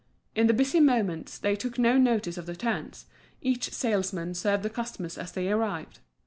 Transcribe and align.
In 0.33 0.47
the 0.47 0.53
busy 0.55 0.79
moments 0.79 1.37
they 1.37 1.55
took 1.55 1.77
no 1.77 1.95
notice 1.95 2.35
of 2.35 2.47
the 2.47 2.55
turns, 2.55 3.05
each 3.39 3.71
salesman 3.71 4.33
served 4.33 4.63
the 4.63 4.69
customers 4.71 5.15
as 5.15 5.31
they 5.31 5.47
arrived. 5.51 5.99